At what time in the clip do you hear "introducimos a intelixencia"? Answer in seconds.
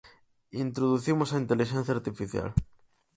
0.65-1.93